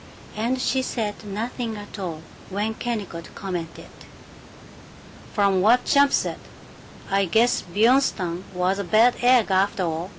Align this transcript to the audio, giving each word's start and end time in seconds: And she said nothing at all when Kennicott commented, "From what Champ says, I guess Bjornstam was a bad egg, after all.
And 0.35 0.59
she 0.59 0.81
said 0.81 1.23
nothing 1.23 1.77
at 1.77 1.99
all 1.99 2.23
when 2.49 2.73
Kennicott 2.73 3.29
commented, 3.35 3.89
"From 5.31 5.61
what 5.61 5.85
Champ 5.85 6.11
says, 6.11 6.37
I 7.11 7.25
guess 7.25 7.61
Bjornstam 7.61 8.45
was 8.51 8.79
a 8.79 8.83
bad 8.83 9.13
egg, 9.21 9.51
after 9.51 9.83
all. 9.83 10.09